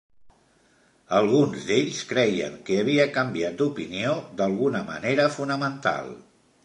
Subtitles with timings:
[1.17, 6.11] Alguns d'ells creien que havia canviat d'opinió d'alguna manera fonamental.